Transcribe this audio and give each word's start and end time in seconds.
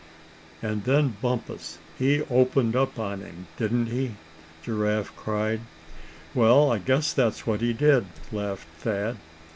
"And 0.63 0.85
then 0.85 1.15
Bumpus, 1.21 1.77
he 1.99 2.23
opened 2.23 2.75
on 2.75 3.19
him, 3.19 3.45
didn't 3.55 3.85
he?" 3.85 4.15
Giraffe 4.63 5.15
cried. 5.15 5.59
"Well, 6.33 6.71
I 6.71 6.79
guess 6.79 7.13
that's 7.13 7.45
what 7.45 7.61
he 7.61 7.71
did," 7.71 8.05
laughed 8.31 8.67
Thad. 8.79 9.17